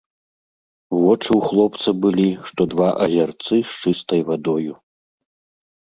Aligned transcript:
Вочы 0.99 1.29
ў 1.39 1.41
хлопца 1.49 1.89
былі, 2.05 2.27
што 2.49 2.61
два 2.73 2.89
азярцы 3.07 3.55
з 3.61 3.71
чыстай 3.81 4.21
вадою. 4.31 4.73